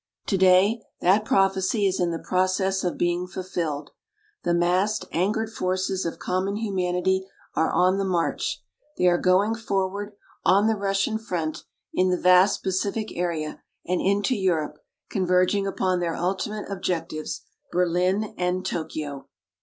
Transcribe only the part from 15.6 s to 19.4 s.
upon their ultimate objectives: Berlin and Tokyo.